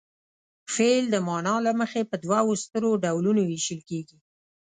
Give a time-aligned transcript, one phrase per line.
[0.75, 4.17] فعل د معنا له مخې په دوو سترو ډولونو ویشل کیږي.